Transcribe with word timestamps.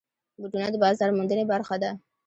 بوټونه 0.41 0.67
د 0.71 0.75
بازار 0.83 1.09
موندنې 1.17 1.45
برخه 1.51 1.75
ده. 1.81 1.91